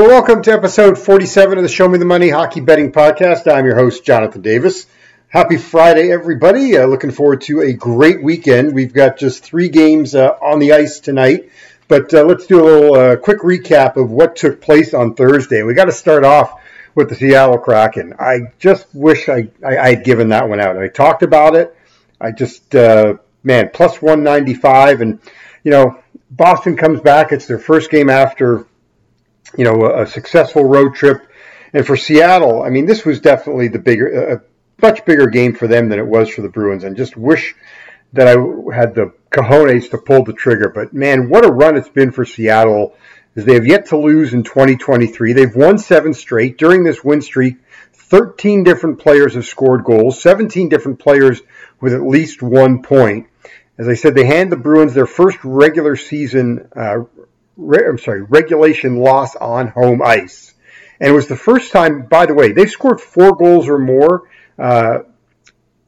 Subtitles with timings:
[0.00, 3.46] Well, welcome to episode 47 of the Show Me the Money Hockey Betting Podcast.
[3.52, 4.86] I'm your host, Jonathan Davis.
[5.28, 6.74] Happy Friday, everybody.
[6.78, 8.72] Uh, looking forward to a great weekend.
[8.74, 11.50] We've got just three games uh, on the ice tonight,
[11.86, 15.62] but uh, let's do a little uh, quick recap of what took place on Thursday.
[15.64, 16.58] We got to start off
[16.94, 18.14] with the Seattle Kraken.
[18.18, 20.78] I just wish I, I, I, had given that one out.
[20.78, 21.76] I talked about it.
[22.18, 25.02] I just, uh, man, plus 195.
[25.02, 25.20] And,
[25.62, 27.32] you know, Boston comes back.
[27.32, 28.64] It's their first game after
[29.56, 31.26] you know, a, a successful road trip.
[31.72, 34.42] And for Seattle, I mean, this was definitely the bigger, a
[34.82, 36.84] much bigger game for them than it was for the Bruins.
[36.84, 37.54] And just wish
[38.12, 38.32] that I
[38.74, 40.68] had the cojones to pull the trigger.
[40.68, 42.96] But man, what a run it's been for Seattle.
[43.36, 45.32] As they have yet to lose in 2023.
[45.32, 47.58] They've won seven straight during this win streak.
[47.92, 51.40] 13 different players have scored goals, 17 different players
[51.80, 53.28] with at least one point.
[53.78, 57.04] As I said, they hand the Bruins their first regular season uh,
[57.60, 60.54] re- I'm sorry, regulation loss on home ice.
[60.98, 64.28] And it was the first time, by the way, they've scored four goals or more
[64.58, 65.00] uh,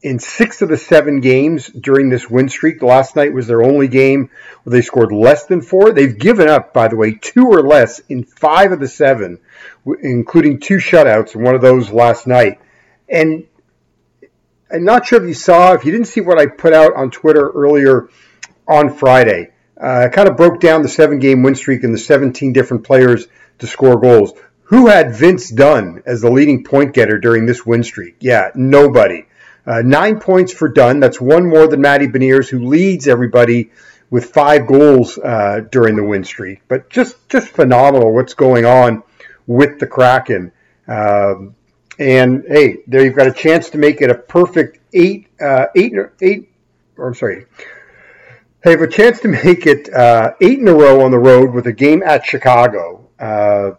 [0.01, 2.81] in six of the seven games during this win streak.
[2.81, 4.29] Last night was their only game
[4.63, 5.91] where they scored less than four.
[5.91, 9.39] They've given up, by the way, two or less in five of the seven,
[10.01, 12.59] including two shutouts, and one of those last night.
[13.07, 13.45] And
[14.71, 17.11] I'm not sure if you saw, if you didn't see what I put out on
[17.11, 18.09] Twitter earlier
[18.67, 22.53] on Friday uh, kind of broke down the seven game win streak and the 17
[22.53, 23.27] different players
[23.59, 24.33] to score goals.
[24.65, 28.15] Who had Vince Dunn as the leading point getter during this win streak?
[28.19, 29.25] Yeah, nobody.
[29.65, 30.99] Uh, nine points for Dunn.
[30.99, 33.71] That's one more than Matty Beniers, who leads everybody
[34.09, 36.61] with five goals uh, during the win streak.
[36.67, 39.03] But just just phenomenal what's going on
[39.47, 40.51] with the Kraken.
[40.87, 41.55] Um,
[41.99, 45.93] and hey, there you've got a chance to make it a perfect eight, uh, eight,
[46.21, 46.49] eight,
[46.97, 47.45] or I'm sorry,
[48.63, 51.53] they have a chance to make it uh, eight in a row on the road
[51.53, 53.71] with a game at Chicago uh,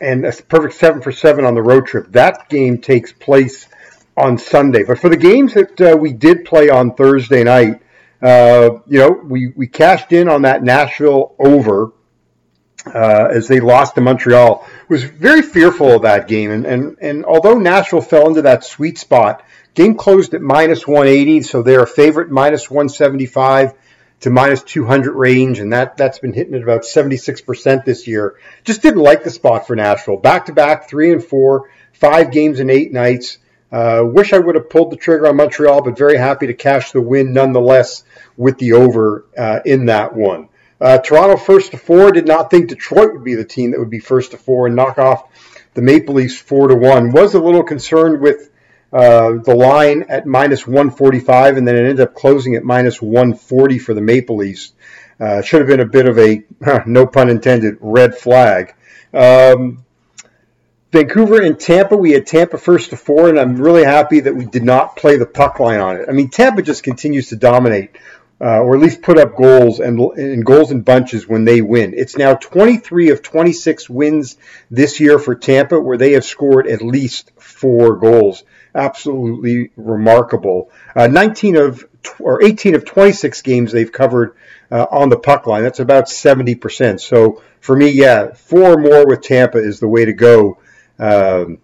[0.00, 2.12] and a perfect seven for seven on the road trip.
[2.12, 3.68] That game takes place
[4.16, 4.82] on Sunday.
[4.82, 7.82] But for the games that uh, we did play on Thursday night,
[8.20, 11.92] uh, you know, we, we cashed in on that Nashville over
[12.86, 14.66] uh, as they lost to Montreal.
[14.88, 18.96] Was very fearful of that game, and, and and although Nashville fell into that sweet
[18.98, 19.44] spot,
[19.74, 23.72] game closed at minus 180, so they're a favorite minus 175
[24.20, 28.36] to minus 200 range, and that, that's been hitting at about 76% this year.
[28.64, 30.16] Just didn't like the spot for Nashville.
[30.16, 33.38] Back to back, three and four, five games in eight nights.
[33.70, 36.92] Uh, wish I would have pulled the trigger on Montreal, but very happy to cash
[36.92, 38.04] the win nonetheless
[38.36, 40.48] with the over uh, in that one.
[40.80, 42.12] Uh, Toronto first to four.
[42.12, 44.76] Did not think Detroit would be the team that would be first to four and
[44.76, 45.24] knock off
[45.74, 47.12] the Maple Leafs four to one.
[47.12, 48.50] Was a little concerned with
[48.92, 53.78] uh, the line at minus 145, and then it ended up closing at minus 140
[53.78, 54.72] for the Maple Leafs.
[55.18, 56.44] Uh, should have been a bit of a,
[56.86, 58.74] no pun intended, red flag.
[59.12, 59.84] Um,
[60.92, 64.46] Vancouver and Tampa, we had Tampa first to four, and I'm really happy that we
[64.46, 66.06] did not play the puck line on it.
[66.08, 67.96] I mean, Tampa just continues to dominate,
[68.40, 71.94] uh, or at least put up goals and, and goals in bunches when they win.
[71.96, 74.36] It's now 23 of 26 wins
[74.70, 78.44] this year for Tampa, where they have scored at least four goals
[78.76, 80.70] absolutely remarkable.
[80.94, 81.84] Uh, 19 of
[82.20, 84.36] or 18 of 26 games they've covered
[84.70, 85.62] uh, on the puck line.
[85.62, 87.00] That's about 70%.
[87.00, 90.58] So for me, yeah, four more with Tampa is the way to go.
[90.98, 91.58] Um,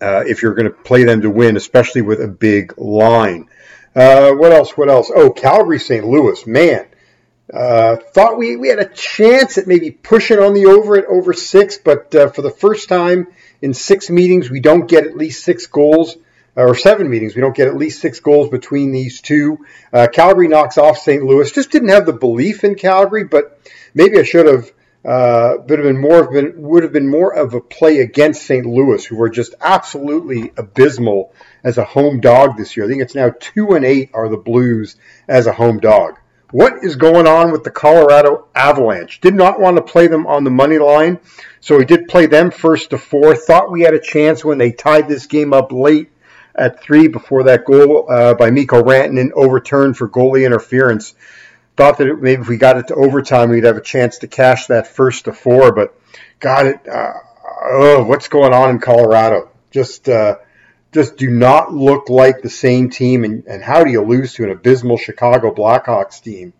[0.00, 3.48] uh, if you're going to play them to win, especially with a big line.
[3.94, 4.76] Uh, what else?
[4.76, 5.10] What else?
[5.14, 6.06] Oh, Calgary St.
[6.06, 6.46] Louis.
[6.46, 6.86] Man,
[7.52, 11.32] uh, thought we, we had a chance at maybe pushing on the over at over
[11.32, 13.26] six, but uh, for the first time
[13.60, 16.16] in six meetings, we don't get at least six goals,
[16.56, 19.64] or seven meetings, we don't get at least six goals between these two.
[19.92, 21.22] Uh, Calgary knocks off St.
[21.22, 21.50] Louis.
[21.50, 23.58] Just didn't have the belief in Calgary, but
[23.94, 24.70] maybe I should have.
[25.04, 28.64] Uh, would have been more been, would have been more of a play against St.
[28.64, 31.32] Louis, who were just absolutely abysmal
[31.64, 32.86] as a home dog this year.
[32.86, 34.96] I think it's now two and eight are the Blues
[35.26, 36.18] as a home dog.
[36.52, 39.20] What is going on with the Colorado Avalanche?
[39.20, 41.18] Did not want to play them on the money line,
[41.60, 43.34] so we did play them first to four.
[43.34, 46.10] Thought we had a chance when they tied this game up late
[46.54, 51.14] at three before that goal uh, by Mikko Rantanen overturned for goalie interference.
[51.76, 54.28] Thought that it, maybe if we got it to overtime, we'd have a chance to
[54.28, 55.98] cash that first to four, but
[56.38, 56.86] got it.
[56.86, 57.12] Uh,
[57.64, 59.50] oh, what's going on in Colorado?
[59.70, 60.36] Just uh,
[60.92, 63.24] just do not look like the same team.
[63.24, 66.52] And, and how do you lose to an abysmal Chicago Blackhawks team?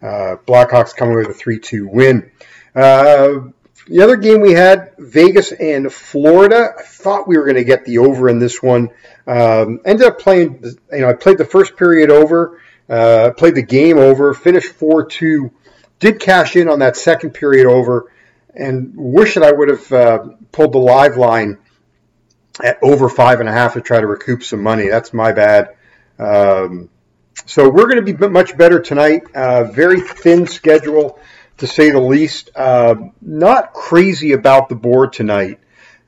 [0.00, 2.30] Uh, Blackhawks coming with a 3 2 win.
[2.74, 3.48] Uh,
[3.88, 6.74] the other game we had, Vegas and Florida.
[6.78, 8.90] I thought we were going to get the over in this one.
[9.26, 10.62] Um, ended up playing,
[10.92, 15.06] you know, I played the first period over, uh, played the game over, finished 4
[15.06, 15.50] 2,
[15.98, 18.10] did cash in on that second period over.
[18.54, 20.18] and wish that I would have uh,
[20.50, 21.58] pulled the live line
[22.62, 24.88] at over five and a half to try to recoup some money.
[24.88, 25.74] That's my bad.
[26.18, 26.90] Um,
[27.46, 29.22] so we're going to be much better tonight.
[29.34, 31.18] Uh, very thin schedule,
[31.58, 32.50] to say the least.
[32.54, 35.60] Uh, not crazy about the board tonight.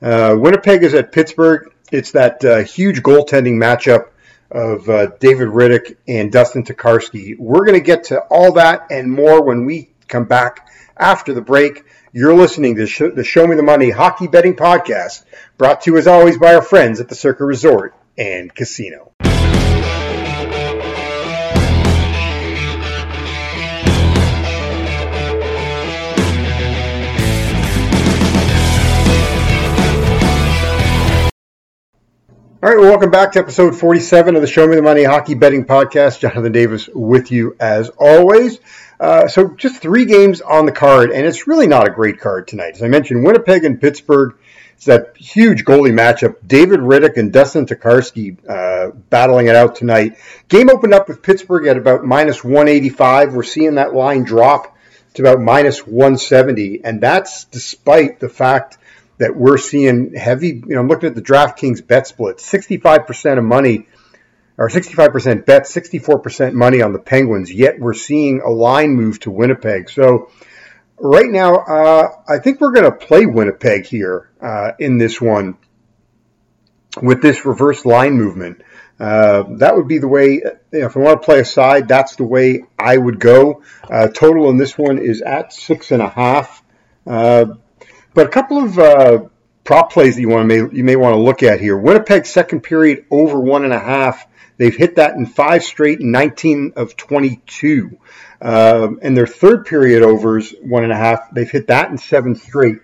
[0.02, 1.72] Uh, Winnipeg is at Pittsburgh.
[1.90, 4.08] It's that uh, huge goaltending matchup
[4.54, 7.36] of uh, David Rittich and Dustin Tokarski.
[7.36, 11.42] We're going to get to all that and more when we come back after the
[11.42, 11.84] break.
[12.12, 15.24] You're listening to the Show Me the Money Hockey Betting Podcast,
[15.58, 19.12] brought to you as always by our friends at the Circa Resort and Casino.
[32.64, 35.34] All right, well, welcome back to episode 47 of the Show Me the Money Hockey
[35.34, 36.20] Betting Podcast.
[36.20, 38.58] Jonathan Davis with you as always.
[38.98, 42.48] Uh, so, just three games on the card, and it's really not a great card
[42.48, 42.76] tonight.
[42.76, 44.36] As I mentioned, Winnipeg and Pittsburgh.
[44.76, 46.36] It's that huge goalie matchup.
[46.46, 50.16] David Rittich and Dustin Tokarski uh, battling it out tonight.
[50.48, 53.34] Game opened up with Pittsburgh at about minus 185.
[53.34, 54.74] We're seeing that line drop
[55.12, 58.78] to about minus 170, and that's despite the fact
[59.18, 60.48] that we're seeing heavy.
[60.48, 63.86] You know, I'm looking at the DraftKings bet split: 65% of money,
[64.56, 67.52] or 65% bet, 64% money on the Penguins.
[67.52, 69.90] Yet we're seeing a line move to Winnipeg.
[69.90, 70.30] So
[70.98, 75.56] right now, uh, I think we're going to play Winnipeg here uh, in this one
[77.02, 78.62] with this reverse line movement.
[78.98, 80.34] Uh, that would be the way.
[80.34, 83.62] You know, if I want to play a side, that's the way I would go.
[83.90, 86.62] Uh, total in this one is at six and a half.
[87.06, 87.46] Uh,
[88.14, 89.24] but a couple of uh,
[89.64, 91.76] prop plays that you want to may, you may want to look at here.
[91.76, 94.26] Winnipeg second period over one and a half.
[94.56, 97.98] They've hit that in five straight, 19 of 22.
[98.40, 101.30] Um, and their third period overs one and a half.
[101.32, 102.78] They've hit that in seven straight.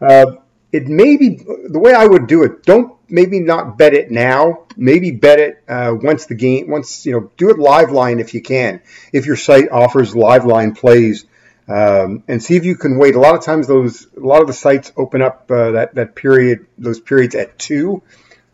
[0.00, 0.36] Uh,
[0.72, 2.62] it may be the way I would do it.
[2.62, 4.66] Don't maybe not bet it now.
[4.76, 8.34] Maybe bet it uh, once the game, once you know, do it live line if
[8.34, 8.82] you can.
[9.12, 11.24] If your site offers live line plays
[11.68, 13.14] um, and see if you can wait.
[13.14, 16.14] A lot of times, those a lot of the sites open up uh, that that
[16.14, 18.02] period, those periods at two.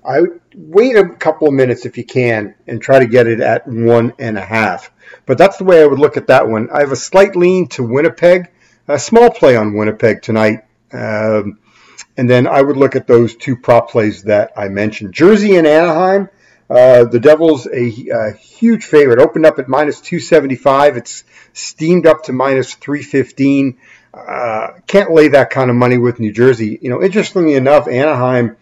[0.05, 3.41] I would wait a couple of minutes if you can and try to get it
[3.41, 4.91] at one and a half.
[5.27, 6.71] But that's the way I would look at that one.
[6.71, 8.51] I have a slight lean to Winnipeg,
[8.89, 10.65] a small play on Winnipeg tonight.
[10.93, 11.59] Um,
[12.17, 15.15] and then I would look at those two prop plays that I mentioned.
[15.15, 16.29] Jersey and Anaheim.
[16.71, 20.97] Uh, the Devils, a, a, huge favorite, opened up at minus 275.
[20.97, 23.79] It's steamed up to minus 315.
[24.15, 26.79] Uh, can't lay that kind of money with New Jersey.
[26.81, 28.57] You know, interestingly enough, Anaheim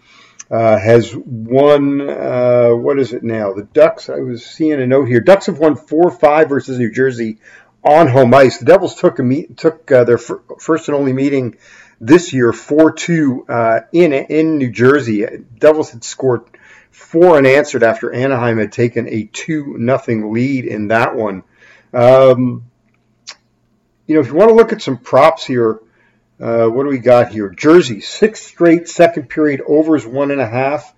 [0.51, 3.53] uh, has won, uh, what is it now?
[3.53, 5.21] The Ducks, I was seeing a note here.
[5.21, 7.39] Ducks have won 4 5 versus New Jersey
[7.85, 8.59] on home ice.
[8.59, 11.57] The Devils took a meet, took uh, their f- first and only meeting
[12.01, 15.25] this year 4 2 uh, in, in New Jersey.
[15.59, 16.43] Devils had scored
[16.91, 21.43] four unanswered after Anaheim had taken a 2 nothing lead in that one.
[21.93, 22.65] Um,
[24.07, 25.81] you know, if you want to look at some props here,
[26.41, 27.51] uh, what do we got here?
[27.51, 30.95] Jersey, six straight second period overs, one and a half,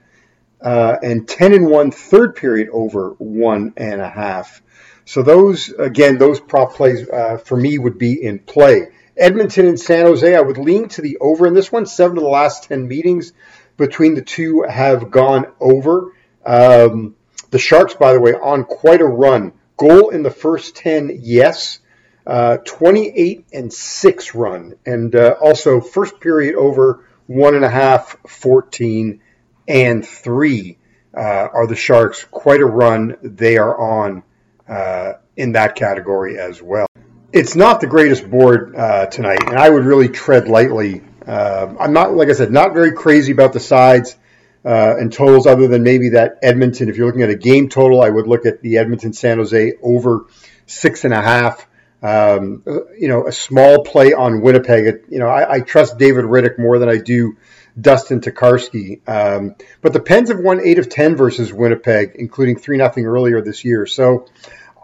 [0.61, 4.63] uh, and 10 and one third period over one and a half.
[5.05, 8.89] So those, again, those prop plays uh, for me would be in play.
[9.17, 11.87] Edmonton and San Jose, I would lean to the over in this one.
[11.87, 13.33] Seven of the last 10 meetings
[13.77, 16.13] between the two have gone over.
[16.45, 17.17] Um,
[17.51, 19.53] the Sharks, by the way, on quite a run.
[19.77, 21.79] Goal in the first 10, yes.
[22.27, 24.75] Uh, 28 and 6 run.
[24.87, 29.21] And uh, also, first period over one and a half, 14
[29.69, 30.79] and 3
[31.15, 32.25] uh, are the Sharks.
[32.25, 34.23] Quite a run they are on
[34.69, 36.87] uh, in that category as well.
[37.33, 41.93] It's not the greatest board uh, tonight, and I would really tread lightly uh, I'm
[41.93, 44.17] not, like I said, not very crazy about the sides
[44.65, 46.89] uh, and totals, other than maybe that Edmonton.
[46.89, 49.75] If you're looking at a game total, I would look at the Edmonton San Jose
[49.83, 50.27] over
[50.67, 51.67] six and a half.
[52.03, 52.63] Um,
[52.99, 55.05] you know, a small play on Winnipeg.
[55.09, 57.37] You know, I, I, trust David Rittich more than I do
[57.81, 59.09] Dustin Tokarski.
[59.09, 63.41] Um, but the Pens have won eight of ten versus Winnipeg, including three nothing earlier
[63.41, 63.87] this year.
[63.87, 64.27] So.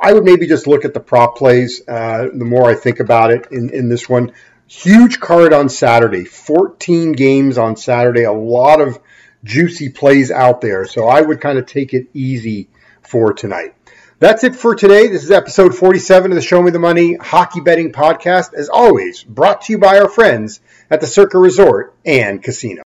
[0.00, 1.82] I would maybe just look at the prop plays.
[1.88, 4.30] Uh, the more I think about it in, in this one,
[4.70, 6.26] Huge card on Saturday.
[6.26, 8.24] 14 games on Saturday.
[8.24, 8.98] A lot of
[9.42, 10.84] juicy plays out there.
[10.84, 12.68] So I would kind of take it easy
[13.00, 13.74] for tonight.
[14.18, 15.06] That's it for today.
[15.06, 18.52] This is episode 47 of the Show Me the Money Hockey Betting Podcast.
[18.52, 20.60] As always, brought to you by our friends
[20.90, 22.82] at the Circa Resort and Casino.